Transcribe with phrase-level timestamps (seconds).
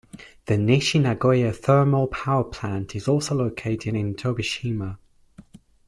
[0.47, 4.97] The Nishi-Nagoya Thermal Power Plant is also located in Tobishima.